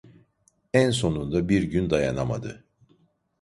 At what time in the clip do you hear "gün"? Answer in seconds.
1.63-1.89